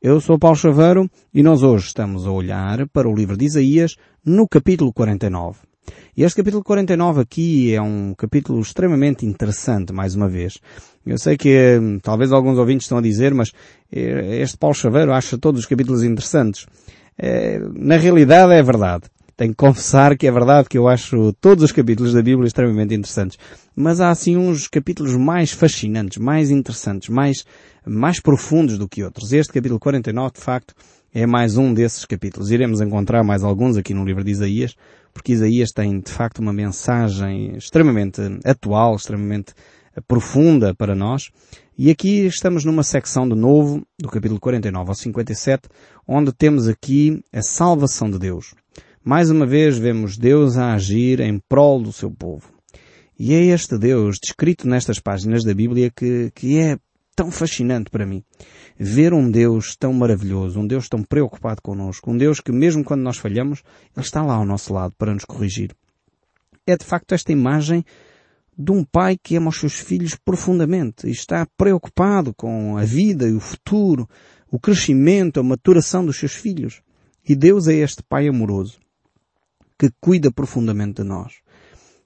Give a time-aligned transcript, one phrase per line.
[0.00, 3.96] Eu sou Paulo Chaveiro e nós hoje estamos a olhar para o livro de Isaías
[4.24, 5.58] no capítulo 49.
[6.16, 10.60] E este capítulo 49 aqui é um capítulo extremamente interessante, mais uma vez.
[11.04, 13.50] Eu sei que hum, talvez alguns ouvintes estão a dizer, mas
[13.90, 16.64] eh, este Paulo Chaveiro acha todos os capítulos interessantes.
[17.18, 19.06] É, na realidade é verdade.
[19.38, 22.92] Tenho que confessar que é verdade que eu acho todos os capítulos da Bíblia extremamente
[22.92, 23.38] interessantes.
[23.72, 27.44] Mas há assim uns capítulos mais fascinantes, mais interessantes, mais
[27.86, 29.32] mais profundos do que outros.
[29.32, 30.74] Este capítulo 49, de facto,
[31.14, 32.50] é mais um desses capítulos.
[32.50, 34.74] Iremos encontrar mais alguns aqui no livro de Isaías,
[35.14, 39.54] porque Isaías tem, de facto, uma mensagem extremamente atual, extremamente
[40.08, 41.30] profunda para nós.
[41.78, 45.68] E aqui estamos numa secção de novo, do capítulo 49 ao 57,
[46.08, 48.52] onde temos aqui a salvação de Deus.
[49.10, 52.52] Mais uma vez vemos Deus a agir em prol do seu povo.
[53.18, 56.76] E é este Deus descrito nestas páginas da Bíblia que, que é
[57.16, 58.22] tão fascinante para mim.
[58.78, 63.00] Ver um Deus tão maravilhoso, um Deus tão preocupado connosco, um Deus que mesmo quando
[63.00, 63.62] nós falhamos,
[63.96, 65.74] Ele está lá ao nosso lado para nos corrigir.
[66.66, 67.82] É de facto esta imagem
[68.58, 73.26] de um pai que ama os seus filhos profundamente e está preocupado com a vida
[73.26, 74.06] e o futuro,
[74.50, 76.82] o crescimento, a maturação dos seus filhos.
[77.26, 78.78] E Deus é este pai amoroso
[79.78, 81.34] que cuida profundamente de nós.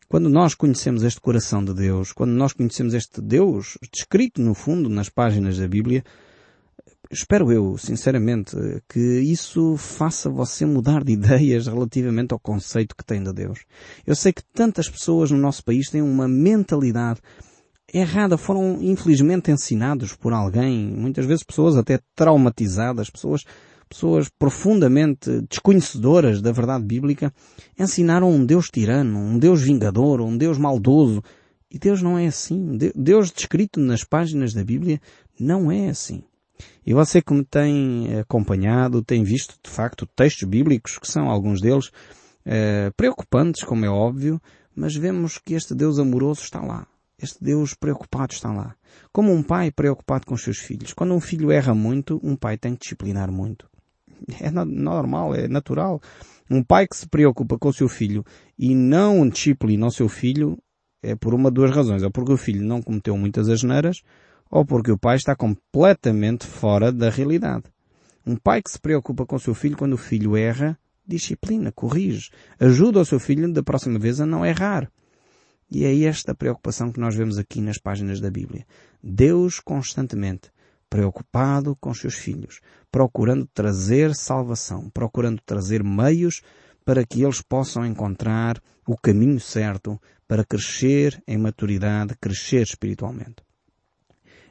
[0.08, 4.90] Quando nós conhecemos este coração de Deus, quando nós conhecemos este Deus descrito no fundo
[4.90, 6.04] nas páginas da Bíblia,
[7.10, 8.54] espero eu, sinceramente,
[8.86, 13.60] que isso faça você mudar de ideias relativamente ao conceito que tem de Deus.
[14.06, 17.20] Eu sei que tantas pessoas no nosso país têm uma mentalidade
[17.92, 23.44] errada, foram infelizmente ensinados por alguém, muitas vezes pessoas até traumatizadas, pessoas
[23.88, 27.32] pessoas profundamente desconhecedoras da verdade bíblica,
[27.78, 31.22] ensinaram um Deus tirano, um Deus vingador, um Deus maldoso.
[31.70, 32.78] E Deus não é assim.
[32.94, 35.00] Deus descrito nas páginas da Bíblia
[35.40, 36.22] não é assim.
[36.84, 41.60] E você que me tem acompanhado, tem visto de facto textos bíblicos, que são alguns
[41.60, 41.90] deles
[42.44, 44.40] eh, preocupantes, como é óbvio,
[44.74, 46.86] mas vemos que este Deus amoroso está lá.
[47.18, 48.74] Este Deus preocupado está lá.
[49.12, 50.92] Como um pai preocupado com os seus filhos.
[50.92, 53.71] Quando um filho erra muito, um pai tem que disciplinar muito
[54.40, 56.00] é normal, é natural.
[56.50, 58.24] Um pai que se preocupa com o seu filho
[58.58, 60.58] e não disciplina o seu filho
[61.02, 62.02] é por uma de duas razões.
[62.02, 64.02] Ou porque o filho não cometeu muitas asneiras,
[64.50, 67.64] ou porque o pai está completamente fora da realidade.
[68.24, 72.30] Um pai que se preocupa com o seu filho quando o filho erra, disciplina, corrige,
[72.60, 74.90] ajuda o seu filho da próxima vez a não errar.
[75.70, 78.66] E é esta preocupação que nós vemos aqui nas páginas da Bíblia.
[79.02, 80.50] Deus constantemente
[80.92, 82.60] preocupado com seus filhos,
[82.90, 86.42] procurando trazer salvação, procurando trazer meios
[86.84, 89.98] para que eles possam encontrar o caminho certo
[90.28, 93.36] para crescer em maturidade, crescer espiritualmente.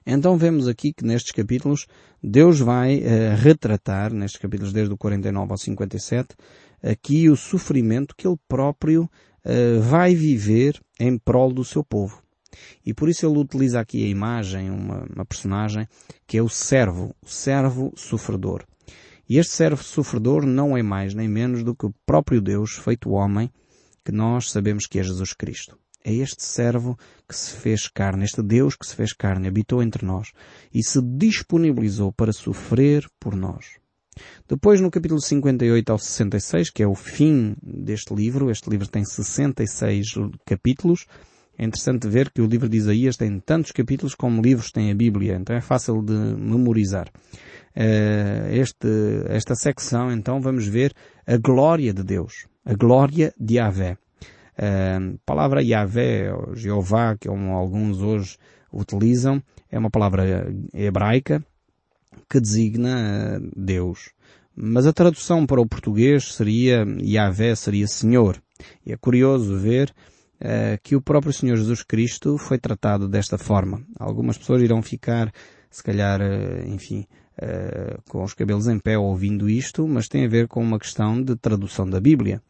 [0.04, 1.86] Então vemos aqui que nestes capítulos
[2.24, 6.36] Deus vai uh, retratar, nestes capítulos desde o 49 ao 57,
[6.82, 12.20] aqui o sofrimento que Ele próprio uh, vai viver em prol do seu povo.
[12.86, 15.88] E por isso ele utiliza aqui a imagem, uma, uma personagem,
[16.28, 18.64] que é o servo, o servo sofredor.
[19.28, 23.12] E este servo sofredor não é mais nem menos do que o próprio Deus feito
[23.12, 23.50] homem,
[24.04, 25.78] que nós sabemos que é Jesus Cristo.
[26.04, 26.98] É este servo
[27.30, 30.32] que se fez carne, este Deus que se fez carne, habitou entre nós
[30.74, 33.80] e se disponibilizou para sofrer por nós.
[34.48, 39.06] Depois, no capítulo 58 ao 66, que é o fim deste livro, este livro tem
[39.06, 41.06] 66 capítulos,
[41.58, 44.96] é interessante ver que o livro de Isaías tem tantos capítulos como livros tem a
[44.96, 47.08] Bíblia, então é fácil de memorizar.
[47.76, 48.88] Uh, este,
[49.28, 50.94] esta secção, então, vamos ver
[51.26, 53.98] a glória de Deus, a glória de Yahvé.
[54.58, 58.38] Uh, a palavra Yahvé, ou Jeová, que alguns hoje
[58.74, 61.44] utilizam, é uma palavra hebraica
[62.30, 64.12] que designa Deus.
[64.56, 68.42] Mas a tradução para o português seria Yahvé, seria Senhor.
[68.86, 69.94] E é curioso ver
[70.42, 73.82] uh, que o próprio Senhor Jesus Cristo foi tratado desta forma.
[74.00, 75.32] Algumas pessoas irão ficar,
[75.70, 77.06] se calhar, uh, enfim,
[77.42, 81.22] uh, com os cabelos em pé ouvindo isto, mas tem a ver com uma questão
[81.22, 82.42] de tradução da Bíblia.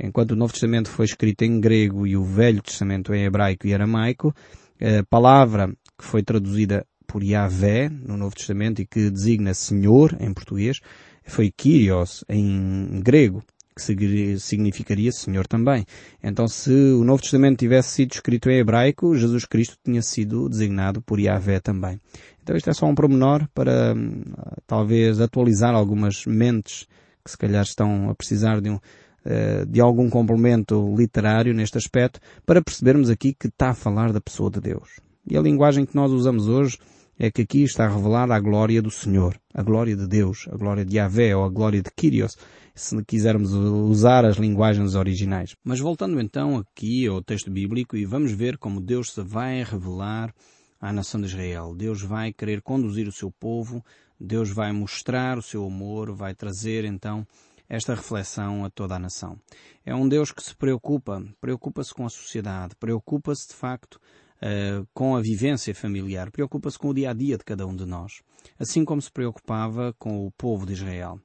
[0.00, 3.74] Enquanto o Novo Testamento foi escrito em grego e o Velho Testamento em hebraico e
[3.74, 4.34] aramaico,
[4.80, 10.32] a palavra que foi traduzida por Yahvé no Novo Testamento e que designa Senhor em
[10.32, 10.80] português
[11.24, 15.84] foi Kyrios em grego que significaria Senhor também.
[16.22, 21.00] Então se o Novo Testamento tivesse sido escrito em hebraico, Jesus Cristo tinha sido designado
[21.00, 21.98] por Yahvé também.
[22.42, 24.22] Então isto é só um promenor para hum,
[24.66, 26.86] talvez atualizar algumas mentes
[27.24, 28.78] que se calhar estão a precisar de um,
[29.24, 34.20] eh, de algum complemento literário neste aspecto, para percebermos aqui que está a falar da
[34.20, 35.00] pessoa de Deus.
[35.30, 36.76] E a linguagem que nós usamos hoje
[37.24, 40.84] é que aqui está revelada a glória do Senhor, a glória de Deus, a glória
[40.84, 42.36] de Yahvé ou a glória de Kyrios,
[42.74, 45.54] se quisermos usar as linguagens originais.
[45.62, 50.34] Mas voltando então aqui ao texto bíblico e vamos ver como Deus se vai revelar
[50.80, 51.76] à nação de Israel.
[51.76, 53.84] Deus vai querer conduzir o seu povo,
[54.18, 57.24] Deus vai mostrar o seu amor, vai trazer então
[57.68, 59.38] esta reflexão a toda a nação.
[59.86, 64.00] É um Deus que se preocupa, preocupa-se com a sociedade, preocupa-se de facto
[64.42, 67.86] uh, com a vivência familiar, preocupa-se com o dia a dia de cada um de
[67.86, 68.20] nós,
[68.58, 71.20] assim como se preocupava com o povo de Israel.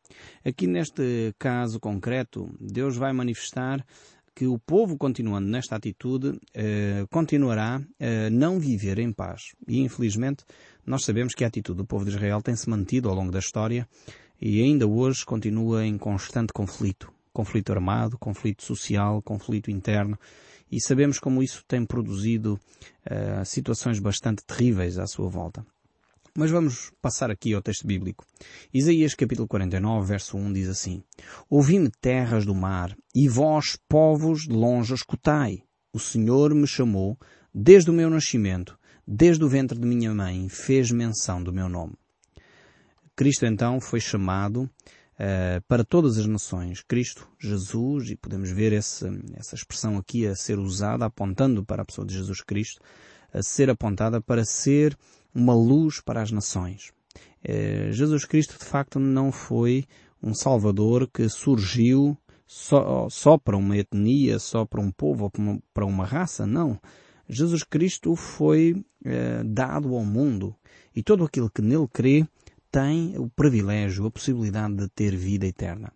[0.46, 3.84] Aqui neste caso concreto, Deus vai manifestar
[4.38, 9.56] que o povo, continuando nesta atitude, eh, continuará a não viver em paz.
[9.68, 10.44] E, infelizmente,
[10.86, 13.90] nós sabemos que a atitude do povo de Israel tem-se mantido ao longo da história
[14.40, 17.12] e ainda hoje continua em constante conflito.
[17.34, 20.20] Conflito armado, conflito social, conflito interno.
[20.72, 22.60] E sabemos como isso tem produzido
[23.06, 25.66] uh, situações bastante terríveis à sua volta.
[26.36, 28.24] Mas vamos passar aqui ao texto bíblico.
[28.72, 31.02] Isaías capítulo 49, verso 1 diz assim:
[31.50, 35.64] Ouvi-me terras do mar, e vós, povos de longe, escutai.
[35.92, 37.18] O Senhor me chamou
[37.52, 38.78] desde o meu nascimento,
[39.08, 41.96] desde o ventre de minha mãe, fez menção do meu nome.
[43.16, 44.70] Cristo então foi chamado
[45.20, 46.82] uh, para todas as nações.
[46.82, 49.06] Cristo, Jesus, e podemos ver esse,
[49.36, 52.82] essa expressão aqui a ser usada, apontando para a pessoa de Jesus Cristo,
[53.34, 54.98] a ser apontada para ser
[55.34, 56.92] uma luz para as nações.
[57.44, 59.86] Uh, Jesus Cristo, de facto, não foi
[60.22, 62.18] um Salvador que surgiu
[62.48, 66.80] só, só para uma etnia, só para um povo ou para uma, raça, não.
[67.28, 70.56] Jesus Cristo foi eh, dado ao mundo
[70.96, 72.26] e todo aquele que nele crê
[72.72, 75.92] tem o privilégio, a possibilidade de ter vida eterna.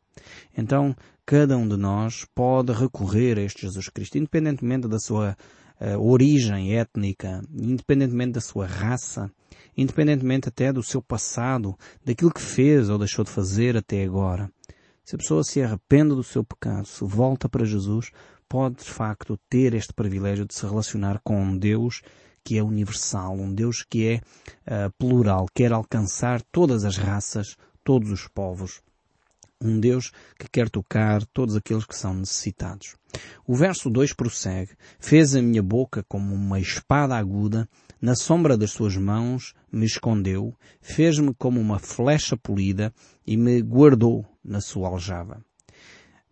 [0.58, 0.96] Então,
[1.26, 5.36] cada um de nós pode recorrer a este Jesus Cristo, independentemente da sua
[5.80, 9.32] uh, origem étnica, independentemente da sua raça,
[9.76, 14.52] independentemente até do seu passado, daquilo que fez ou deixou de fazer até agora.
[15.04, 18.12] Se a pessoa se arrepende do seu pecado, se volta para Jesus,
[18.48, 22.02] pode de facto ter este privilégio de se relacionar com Deus
[22.44, 24.16] que é universal, um Deus que é
[24.86, 28.82] uh, plural, quer alcançar todas as raças, todos os povos.
[29.64, 32.96] Um Deus que quer tocar todos aqueles que são necessitados.
[33.46, 37.70] O verso 2 prossegue: Fez a minha boca como uma espada aguda,
[38.02, 42.92] na sombra das suas mãos me escondeu, fez-me como uma flecha polida
[43.26, 45.46] e me guardou na sua aljava.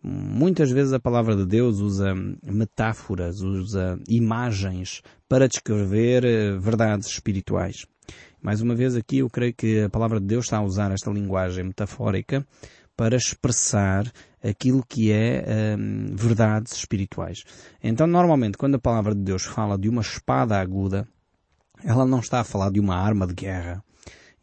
[0.02, 7.86] Muitas vezes a palavra de Deus usa metáforas, usa imagens para descrever eh, verdades espirituais.
[8.42, 11.12] Mais uma vez aqui eu creio que a palavra de Deus está a usar esta
[11.12, 12.48] linguagem metafórica
[12.96, 14.10] para expressar
[14.42, 17.44] aquilo que é um, verdades espirituais.
[17.84, 21.06] Então normalmente quando a palavra de Deus fala de uma espada aguda,
[21.84, 23.84] ela não está a falar de uma arma de guerra.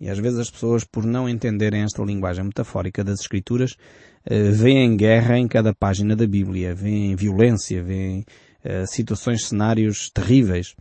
[0.01, 4.97] E às vezes as pessoas, por não entenderem esta linguagem metafórica das Escrituras, uh, veem
[4.97, 8.21] guerra em cada página da Bíblia, veem violência, veem
[8.65, 10.75] uh, situações, cenários terríveis.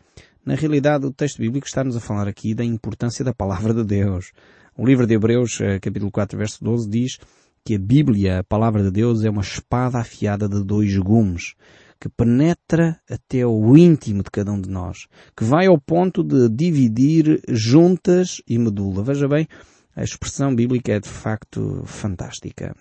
[0.46, 4.32] Na realidade, o texto bíblico está-nos a falar aqui da importância da palavra de Deus.
[4.78, 7.18] O livro de Hebreus, uh, capítulo 4, verso 12, diz
[7.64, 11.56] que a Bíblia, a palavra de Deus, é uma espada afiada de dois gumes
[12.00, 16.50] que penetra até o íntimo de cada um de nós, que vai ao ponto de
[16.50, 19.04] dividir juntas e medula.
[19.04, 19.48] Veja bem,
[19.96, 22.76] a expressão bíblica é de facto fantástica.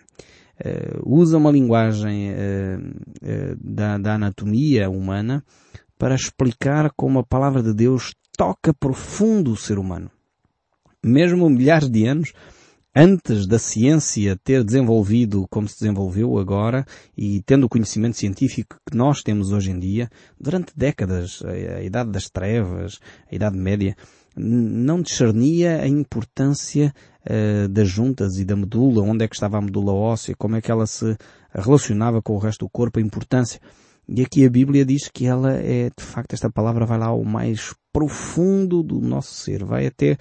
[0.57, 5.45] Uh, usa uma linguagem uh, uh, da, da anatomia humana
[5.99, 10.11] para explicar como a palavra de Deus toca profundo o ser humano.
[11.03, 12.33] Mesmo milhares de anos
[12.95, 16.87] antes da ciência ter desenvolvido como se desenvolveu agora
[17.17, 20.09] e tendo o conhecimento científico que nós temos hoje em dia,
[20.39, 23.97] durante décadas, a, Idade das Trevas, a Idade Média,
[24.37, 26.93] não discernia a importância
[27.25, 30.61] uh, das juntas e da medula, onde é que estava a medula óssea, como é
[30.61, 31.17] que ela se
[31.53, 33.61] relacionava com o resto do corpo, a importância.
[34.09, 37.25] E aqui a Bíblia diz que ela é, de facto, esta palavra vai lá ao
[37.25, 40.19] mais profundo do nosso ser, vai até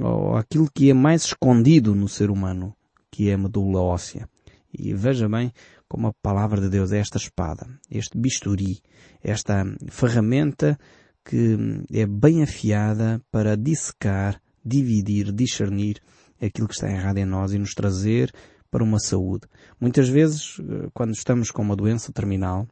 [0.00, 2.74] ou aquilo que é mais escondido no ser humano,
[3.10, 4.28] que é a medula óssea.
[4.72, 5.52] E veja bem
[5.88, 8.80] como a palavra de Deus é esta espada, este bisturi,
[9.22, 10.78] esta ferramenta
[11.24, 11.56] que
[11.92, 16.00] é bem afiada para dissecar, dividir, discernir
[16.40, 18.32] aquilo que está errado em nós e nos trazer
[18.70, 19.46] para uma saúde.
[19.80, 22.68] Muitas vezes, eh, quando estamos com uma doença terminal,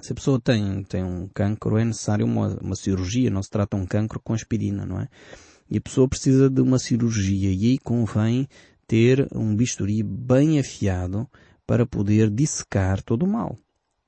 [0.00, 3.76] se a pessoa tem, tem um cancro, é necessário uma, uma cirurgia, não se trata
[3.76, 5.08] um cancro com aspirina, não é?
[5.70, 8.48] E a pessoa precisa de uma cirurgia e aí convém
[8.86, 11.28] ter um bisturi bem afiado
[11.66, 13.56] para poder dissecar todo o mal.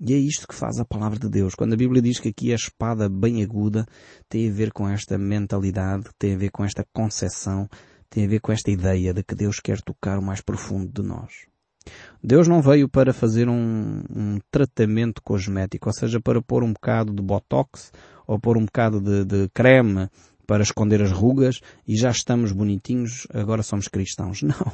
[0.00, 1.54] E é isto que faz a palavra de Deus.
[1.54, 3.86] Quando a Bíblia diz que aqui a espada bem aguda
[4.28, 7.68] tem a ver com esta mentalidade, tem a ver com esta concepção,
[8.10, 11.06] tem a ver com esta ideia de que Deus quer tocar o mais profundo de
[11.06, 11.46] nós.
[12.22, 17.12] Deus não veio para fazer um, um, tratamento cosmético, ou seja, para pôr um bocado
[17.12, 17.92] de botox
[18.26, 20.08] ou pôr um bocado de, de creme
[20.52, 24.42] para esconder as rugas e já estamos bonitinhos, agora somos cristãos.
[24.44, 24.70] Não.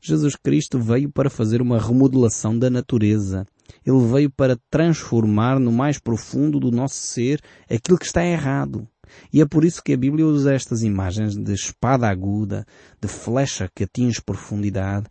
[0.00, 3.44] Jesus Cristo veio para fazer uma remodelação da natureza.
[3.84, 8.88] Ele veio para transformar no mais profundo do nosso ser aquilo que está errado.
[9.30, 12.64] E é por isso que a Bíblia usa estas imagens de espada aguda,
[12.98, 15.08] de flecha que atinge profundidade,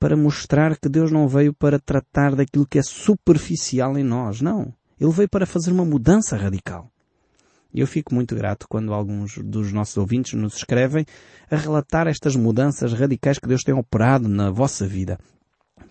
[0.00, 4.40] para mostrar que Deus não veio para tratar daquilo que é superficial em nós.
[4.40, 4.74] Não.
[5.00, 6.90] Ele veio para fazer uma mudança radical.
[7.72, 11.04] E eu fico muito grato quando alguns dos nossos ouvintes nos escrevem
[11.50, 15.18] a relatar estas mudanças radicais que Deus tem operado na vossa vida.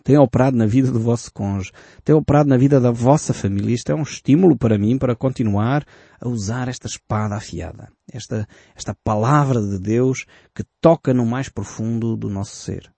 [0.03, 1.71] Tem operado na vida do vosso cônjuge.
[2.03, 3.75] Tem operado na vida da vossa família.
[3.75, 5.85] Isto é um estímulo para mim para continuar
[6.19, 7.89] a usar esta espada afiada.
[8.11, 12.91] Esta, esta palavra de Deus que toca no mais profundo do nosso ser.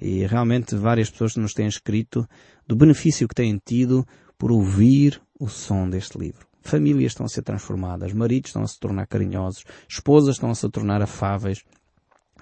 [0.00, 2.26] E realmente várias pessoas nos têm escrito
[2.66, 4.06] do benefício que têm tido
[4.38, 6.49] por ouvir o som deste livro.
[6.70, 10.68] Famílias estão a ser transformadas, maridos estão a se tornar carinhosos, esposas estão a se
[10.68, 11.64] tornar afáveis,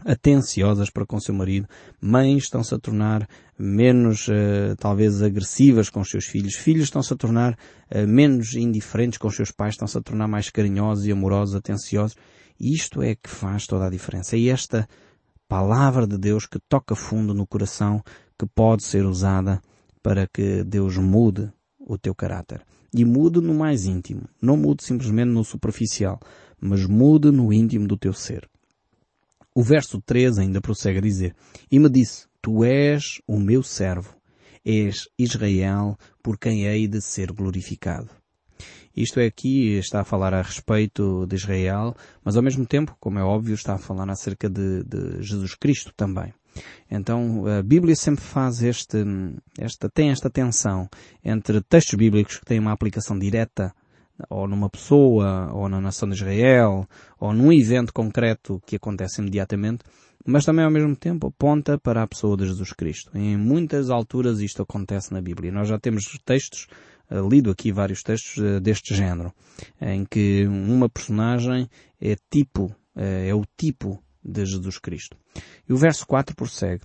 [0.04, 1.68] atenciosas para com o seu marido,
[2.00, 7.16] mães estão-se a tornar menos, uh, talvez, agressivas com os seus filhos, filhos estão-se a
[7.16, 11.54] tornar uh, menos indiferentes com os seus pais, estão-se a tornar mais carinhosos e amorosos,
[11.54, 12.16] atenciosos.
[12.60, 14.36] Isto é que faz toda a diferença.
[14.36, 14.88] E esta
[15.48, 18.02] palavra de Deus que toca fundo no coração,
[18.38, 19.60] que pode ser usada
[20.02, 22.62] para que Deus mude o teu caráter.
[22.94, 24.22] E mude no mais íntimo.
[24.40, 26.18] Não mude simplesmente no superficial,
[26.60, 28.48] mas mude no íntimo do teu ser.
[29.54, 31.34] O verso 3 ainda prossegue a dizer,
[31.70, 34.16] E me disse, Tu és o meu servo,
[34.64, 38.17] és Israel, por quem hei de ser glorificado.
[39.02, 43.18] Isto é aqui, está a falar a respeito de Israel, mas ao mesmo tempo, como
[43.18, 46.34] é óbvio, está a falar acerca de, de Jesus Cristo também.
[46.90, 48.98] Então, a Bíblia sempre faz este,
[49.56, 50.88] esta, tem esta tensão
[51.24, 53.72] entre textos bíblicos que têm uma aplicação direta
[54.28, 56.88] ou numa pessoa, ou na nação de Israel,
[57.20, 59.84] ou num evento concreto que acontece imediatamente,
[60.26, 63.16] mas também ao mesmo tempo aponta para a pessoa de Jesus Cristo.
[63.16, 65.52] Em muitas alturas isto acontece na Bíblia.
[65.52, 66.66] Nós já temos textos,
[67.10, 69.32] lido aqui vários textos uh, deste género,
[69.80, 71.68] em que uma personagem
[72.00, 75.16] é tipo, uh, é o tipo de Jesus Cristo.
[75.68, 76.82] E o verso 4 prossegue.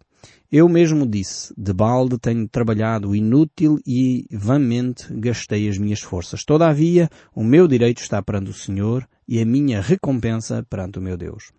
[0.52, 6.46] Eu mesmo disse, de balde tenho trabalhado inútil e vãmente gastei as minhas forças.
[6.46, 11.18] Todavia, o meu direito está perante o Senhor e a minha recompensa perante o meu
[11.18, 11.52] Deus.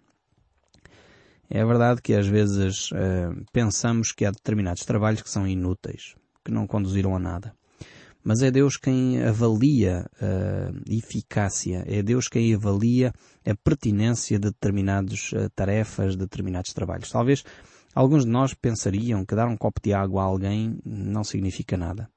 [1.50, 6.50] É verdade que às vezes uh, pensamos que há determinados trabalhos que são inúteis, que
[6.50, 7.54] não conduziram a nada.
[8.24, 13.12] Mas é Deus quem avalia a eficácia, é Deus quem avalia
[13.46, 17.10] a pertinência de determinadas uh, tarefas, de determinados trabalhos.
[17.10, 17.44] Talvez
[17.94, 22.10] Alguns de nós pensariam que dar um copo de água a alguém não significa nada.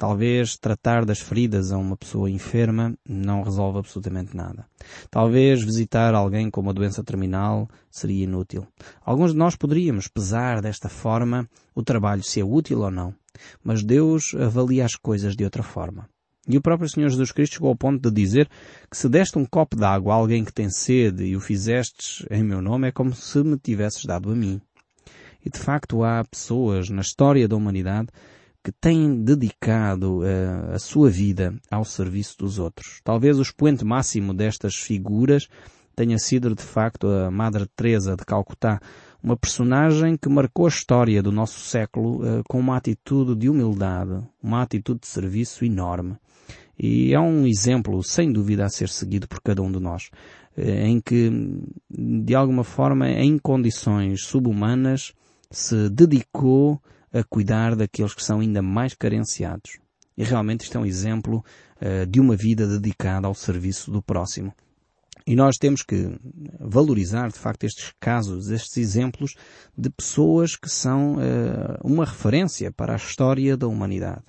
[0.00, 4.64] Talvez tratar das feridas a uma pessoa enferma não resolve absolutamente nada.
[5.10, 8.66] Talvez visitar alguém com uma doença terminal seria inútil.
[9.04, 13.14] Alguns de nós poderíamos pesar desta forma o trabalho se é útil ou não.
[13.62, 16.08] Mas Deus avalia as coisas de outra forma.
[16.48, 18.48] E o próprio Senhor Jesus Cristo chegou ao ponto de dizer
[18.90, 22.24] que se deste um copo de água a alguém que tem sede e o fizestes
[22.30, 24.62] em meu nome é como se me tivesses dado a mim.
[25.44, 28.08] E de facto há pessoas na história da humanidade
[28.62, 33.00] que têm dedicado uh, a sua vida ao serviço dos outros.
[33.02, 35.48] Talvez o expoente máximo destas figuras
[35.96, 38.80] tenha sido de facto a Madre Teresa de Calcutá,
[39.22, 44.22] uma personagem que marcou a história do nosso século uh, com uma atitude de humildade,
[44.42, 46.16] uma atitude de serviço enorme.
[46.78, 50.10] E é um exemplo, sem dúvida, a ser seguido por cada um de nós,
[50.56, 51.30] uh, em que,
[51.90, 55.12] de alguma forma, em condições subhumanas,
[55.50, 56.80] se dedicou
[57.12, 59.78] a cuidar daqueles que são ainda mais carenciados.
[60.16, 61.44] E realmente isto é um exemplo
[61.80, 64.52] uh, de uma vida dedicada ao serviço do próximo.
[65.26, 66.18] E nós temos que
[66.58, 69.34] valorizar, de facto, estes casos, estes exemplos
[69.76, 74.24] de pessoas que são uh, uma referência para a história da humanidade.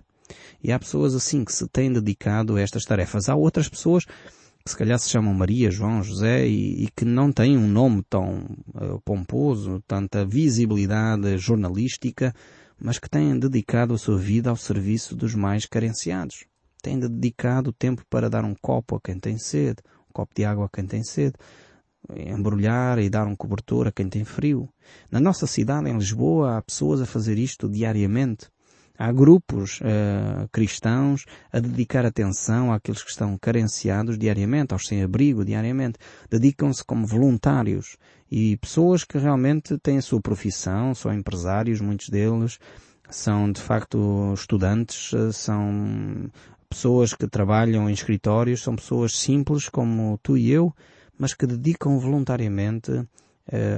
[0.64, 3.30] E há pessoas assim que se têm dedicado a estas tarefas.
[3.30, 7.32] Há outras pessoas que se calhar se chamam Maria, João, José e, e que não
[7.32, 8.46] têm um nome tão
[8.76, 12.34] uh, pomposo, tanta visibilidade jornalística,
[12.82, 16.46] mas que têm dedicado a sua vida ao serviço dos mais carenciados.
[16.82, 20.66] Têm dedicado tempo para dar um copo a quem tem sede, um copo de água
[20.66, 21.36] a quem tem sede,
[22.10, 24.68] embrulhar e dar um cobertor a quem tem frio.
[25.12, 28.48] Na nossa cidade, em Lisboa, há pessoas a fazer isto diariamente.
[28.98, 35.98] Há grupos uh, cristãos a dedicar atenção àqueles que estão carenciados diariamente, aos sem-abrigo diariamente.
[36.30, 37.96] Dedicam-se como voluntários
[38.32, 42.58] e pessoas que realmente têm a sua profissão, são empresários, muitos deles,
[43.10, 46.32] são de facto estudantes, eh, são
[46.70, 50.74] pessoas que trabalham em escritórios, são pessoas simples como tu e eu,
[51.20, 53.08] mas que dedicam voluntariamente uh,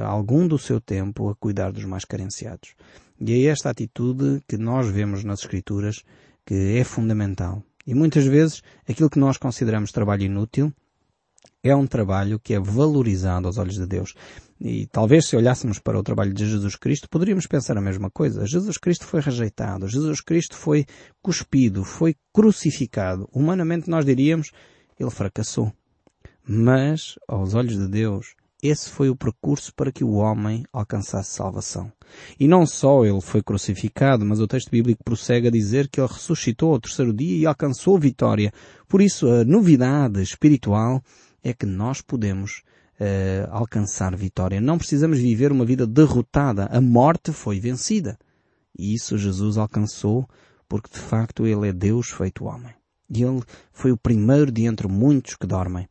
[0.06, 2.76] algum do seu tempo a cuidar dos mais carenciados.
[3.20, 6.04] E é esta atitude que nós vemos nas Escrituras
[6.46, 7.64] que é fundamental.
[7.86, 10.72] E muitas vezes aquilo que nós consideramos trabalho inútil
[11.64, 14.14] é um trabalho que é valorizado aos olhos de Deus.
[14.60, 18.46] E talvez se olhássemos para o trabalho de Jesus Cristo, poderíamos pensar a mesma coisa.
[18.46, 20.86] Jesus Cristo foi rejeitado, Jesus Cristo foi
[21.22, 23.30] cuspido, foi crucificado.
[23.34, 24.52] Humanamente nós diríamos,
[25.00, 25.72] ele fracassou.
[26.46, 31.92] Mas, aos olhos de Deus, esse foi o percurso para que o homem alcançasse salvação.
[32.40, 36.08] E não só ele foi crucificado, mas o texto bíblico prossegue a dizer que ele
[36.08, 38.54] ressuscitou ao terceiro dia e alcançou vitória.
[38.88, 41.04] Por isso, a novidade espiritual
[41.44, 42.64] é que nós podemos
[43.00, 44.62] uh, alcançar vitória.
[44.62, 46.66] Não precisamos viver uma vida derrotada.
[46.72, 48.18] A morte foi vencida.
[48.78, 50.28] E isso Jesus alcançou
[50.68, 52.74] porque de facto ele é Deus feito homem.
[53.10, 55.88] E ele foi o primeiro de entre muitos que dormem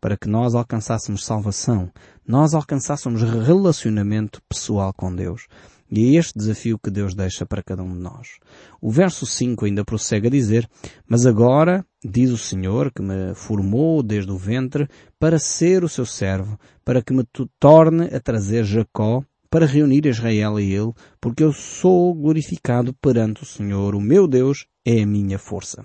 [0.00, 1.88] para que nós alcançássemos salvação,
[2.26, 5.46] nós alcançássemos relacionamento pessoal com Deus.
[5.94, 8.38] E é este desafio que Deus deixa para cada um de nós.
[8.80, 10.66] O verso 5 ainda prossegue a dizer,
[11.06, 16.06] Mas agora, diz o Senhor, que me formou desde o ventre, para ser o seu
[16.06, 17.24] servo, para que me
[17.60, 23.46] torne a trazer Jacó, para reunir Israel a ele, porque eu sou glorificado perante o
[23.46, 25.84] Senhor, o meu Deus é a minha força.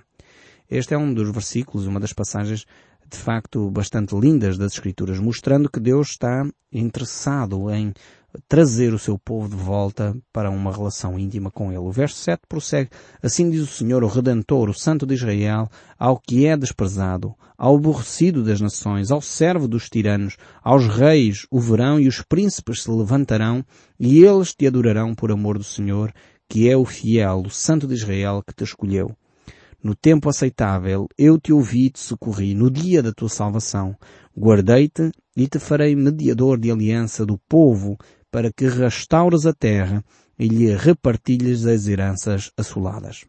[0.72, 2.66] Este é um dos versículos, uma das passagens
[3.10, 7.94] de facto bastante lindas das Escrituras, mostrando que Deus está interessado em
[8.48, 11.80] trazer o seu povo de volta para uma relação íntima com Ele.
[11.80, 12.90] O verso 7 prossegue,
[13.22, 17.76] assim diz o Senhor, o Redentor, o Santo de Israel, ao que é desprezado, ao
[17.76, 22.92] aborrecido das nações, ao servo dos tiranos, aos reis, o verão e os príncipes se
[22.92, 23.64] levantarão,
[24.00, 26.14] e eles te adorarão por amor do Senhor,
[26.50, 29.16] que é o fiel, o Santo de Israel que te escolheu.
[29.84, 33.96] No tempo aceitável eu te ouvi e te socorri, no dia da tua salvação.
[34.36, 37.98] Guardei-te e te farei mediador de aliança do povo,
[38.38, 40.06] para que restaures a terra
[40.38, 43.26] e lhe repartilhes as heranças assoladas.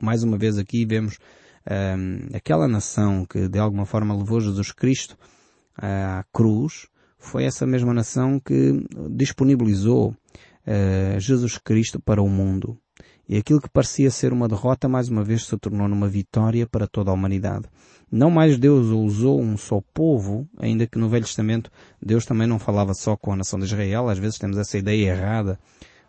[0.00, 1.18] Mais uma vez aqui vemos
[1.68, 5.18] um, aquela nação que de alguma forma levou Jesus Cristo
[5.76, 6.86] à cruz,
[7.18, 12.78] foi essa mesma nação que disponibilizou uh, Jesus Cristo para o mundo.
[13.28, 16.86] E aquilo que parecia ser uma derrota, mais uma vez se tornou numa vitória para
[16.86, 17.64] toda a humanidade.
[18.10, 22.58] Não mais Deus usou um só povo, ainda que no Velho Testamento Deus também não
[22.58, 24.08] falava só com a nação de Israel.
[24.08, 25.58] Às vezes temos essa ideia errada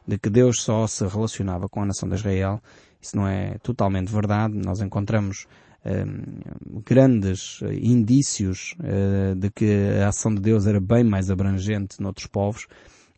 [0.08, 2.62] de que Deus só se relacionava com a nação de Israel.
[3.02, 4.56] Isso não é totalmente verdade.
[4.56, 5.48] Nós encontramos
[5.86, 12.28] um, grandes indícios uh, de que a ação de Deus era bem mais abrangente noutros
[12.28, 12.68] povos.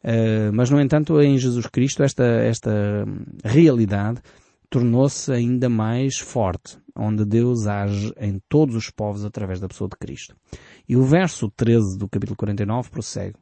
[0.04, 3.06] Uh, mas, no entanto, em Jesus Cristo, esta, esta
[3.44, 4.22] realidade
[4.70, 9.98] tornou-se ainda mais forte, onde Deus age em todos os povos através da pessoa de
[9.98, 10.36] Cristo.
[10.88, 13.36] E o verso 13 do capítulo 49 prossegue.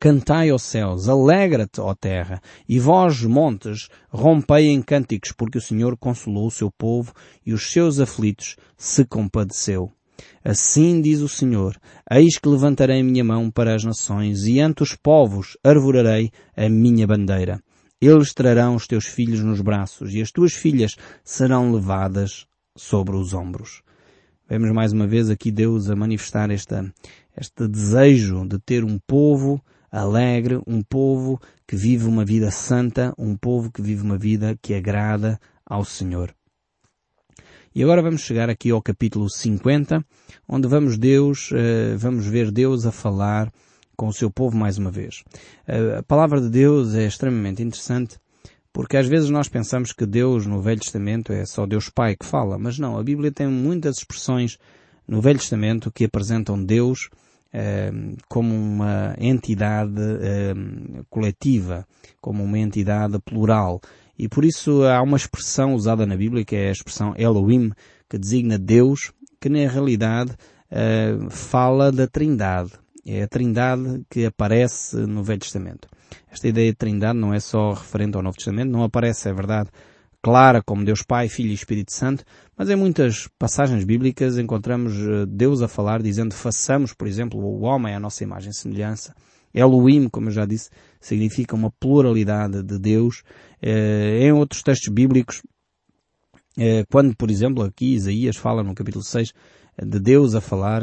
[0.00, 5.96] Cantai aos céus, alegra-te, ó terra, e vós, montes, rompei em cânticos, porque o Senhor
[5.96, 7.12] consolou o seu povo
[7.46, 9.92] e os seus aflitos se compadeceu.
[10.44, 11.76] Assim diz o Senhor,
[12.10, 16.68] eis que levantarei a minha mão para as nações e ante os povos arvorarei a
[16.68, 17.62] minha bandeira.
[18.00, 22.46] Eles trarão os teus filhos nos braços e as tuas filhas serão levadas
[22.76, 23.82] sobre os ombros.
[24.48, 26.92] Vemos mais uma vez aqui Deus a manifestar esta,
[27.40, 33.36] este desejo de ter um povo alegre, um povo que vive uma vida santa, um
[33.36, 36.34] povo que vive uma vida que agrada ao Senhor.
[37.74, 40.04] E agora vamos chegar aqui ao capítulo 50,
[40.46, 43.50] onde vamos Deus, uh, vamos ver Deus a falar
[43.96, 45.24] com o seu povo mais uma vez.
[45.66, 48.18] Uh, a palavra de Deus é extremamente interessante,
[48.74, 52.26] porque às vezes nós pensamos que Deus no Velho Testamento é só Deus Pai que
[52.26, 54.58] fala, mas não, a Bíblia tem muitas expressões
[55.08, 57.08] no Velho Testamento que apresentam Deus
[57.54, 59.94] uh, como uma entidade
[61.08, 61.86] coletiva,
[62.20, 63.80] como uma entidade plural.
[64.18, 67.72] E por isso há uma expressão usada na Bíblia que é a expressão Elohim,
[68.08, 72.72] que designa Deus, que na realidade uh, fala da Trindade.
[73.04, 75.88] É a Trindade que aparece no Velho Testamento.
[76.30, 79.70] Esta ideia de Trindade não é só referente ao Novo Testamento, não aparece, é verdade,
[80.22, 82.24] clara como Deus Pai, Filho e Espírito Santo,
[82.56, 87.62] mas em muitas passagens bíblicas encontramos eh, Deus a falar dizendo façamos, por exemplo, o
[87.62, 89.14] homem à nossa imagem e semelhança.
[89.54, 93.22] Elohim, como eu já disse, significa uma pluralidade de Deus.
[93.62, 95.42] Em outros textos bíblicos,
[96.90, 99.32] quando, por exemplo, aqui Isaías fala no capítulo 6
[99.82, 100.82] de Deus a falar,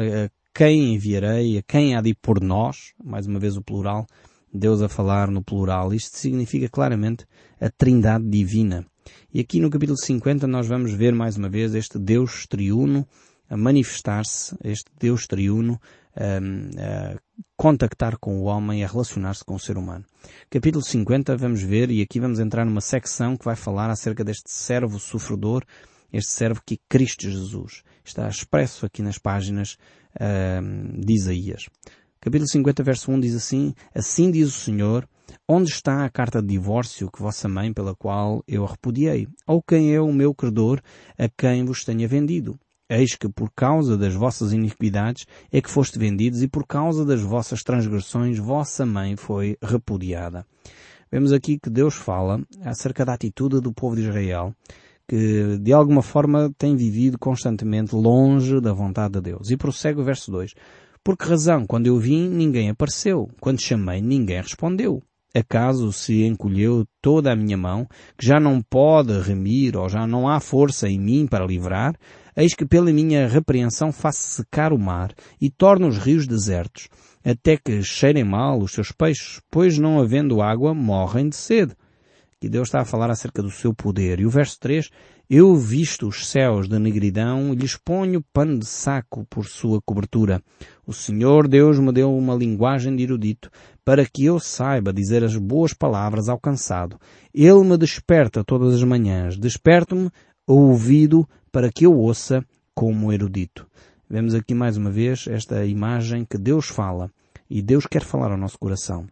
[0.54, 4.06] quem enviarei, a quem há de ir por nós, mais uma vez o plural,
[4.52, 5.94] Deus a falar no plural.
[5.94, 7.24] Isto significa claramente
[7.60, 8.84] a trindade divina.
[9.32, 13.06] E aqui no capítulo 50 nós vamos ver mais uma vez este Deus triuno
[13.48, 15.80] a manifestar-se, este Deus triuno
[16.14, 17.16] a, a
[17.56, 20.04] contactar com o homem, a relacionar-se com o ser humano.
[20.48, 24.50] Capítulo 50 vamos ver, e aqui vamos entrar numa secção que vai falar acerca deste
[24.50, 25.64] servo sofredor,
[26.12, 27.82] este servo que é Cristo Jesus.
[28.04, 29.76] Está expresso aqui nas páginas
[30.16, 31.66] uh, de Isaías.
[32.20, 35.08] Capítulo 50, verso 1 diz assim, Assim diz o Senhor,
[35.48, 39.26] onde está a carta de divórcio que vossa mãe pela qual eu a repudiei?
[39.46, 40.80] Ou quem é o meu credor
[41.18, 42.58] a quem vos tenha vendido?
[42.90, 47.20] Eis que por causa das vossas iniquidades é que foste vendidos e por causa das
[47.20, 50.44] vossas transgressões vossa mãe foi repudiada.
[51.08, 54.52] Vemos aqui que Deus fala acerca da atitude do povo de Israel
[55.08, 59.50] que de alguma forma tem vivido constantemente longe da vontade de Deus.
[59.50, 60.54] E prossegue o verso 2.
[61.02, 63.28] Por que razão, quando eu vim, ninguém apareceu?
[63.40, 65.02] Quando chamei, ninguém respondeu?
[65.34, 70.28] Acaso se encolheu toda a minha mão, que já não pode remir ou já não
[70.28, 71.96] há força em mim para livrar?
[72.40, 76.88] Eis que pela minha repreensão faço secar o mar e torno os rios desertos,
[77.22, 81.76] até que cheirem mal os seus peixes, pois não havendo água morrem de sede
[82.40, 84.18] que Deus está a falar acerca do seu poder.
[84.18, 84.88] E o verso 3,
[85.28, 90.42] eu visto os céus de negridão e lhes ponho pano de saco por sua cobertura.
[90.86, 93.50] O Senhor Deus me deu uma linguagem de erudito
[93.84, 96.98] para que eu saiba dizer as boas palavras ao cansado.
[97.34, 99.36] Ele me desperta todas as manhãs.
[99.36, 100.10] Desperto-me
[100.50, 103.68] o ouvido para que eu ouça como erudito.
[104.08, 107.08] Vemos aqui mais uma vez esta imagem que Deus fala
[107.48, 109.06] e Deus quer falar ao nosso coração.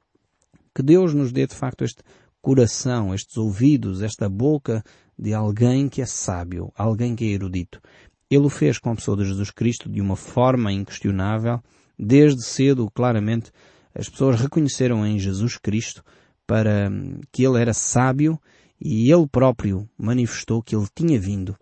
[0.74, 2.02] Que Deus nos dê de facto este
[2.42, 4.82] coração, estes ouvidos, esta boca
[5.16, 7.80] de alguém que é sábio, alguém que é erudito.
[8.28, 11.62] Ele o fez com a pessoa de Jesus Cristo de uma forma inquestionável.
[11.96, 13.52] Desde cedo, claramente,
[13.94, 16.02] as pessoas reconheceram em Jesus Cristo
[16.46, 16.90] para
[17.30, 18.40] que ele era sábio
[18.80, 21.56] e ele próprio manifestou que ele tinha vindo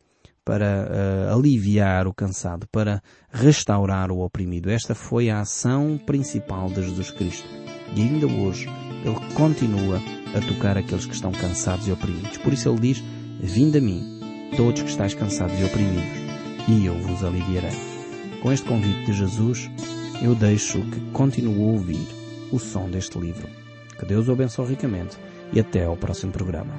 [0.44, 3.02] para uh, aliviar o cansado, para
[3.32, 4.70] restaurar o oprimido.
[4.70, 7.48] Esta foi a ação principal de Jesus Cristo.
[7.96, 8.68] E ainda hoje
[9.04, 10.00] ele continua
[10.36, 12.38] a tocar aqueles que estão cansados e oprimidos.
[12.38, 13.02] Por isso ele diz,
[13.40, 14.20] Vinde a mim,
[14.56, 16.04] todos que estáis cansados e oprimidos,
[16.68, 17.76] e eu vos aliviarei.
[18.40, 19.70] Com este convite de Jesus,
[20.22, 22.06] eu deixo que continue a ouvir
[22.52, 23.48] o som deste livro.
[23.98, 25.18] Que Deus o abençoe ricamente
[25.52, 26.76] e até ao próximo programa.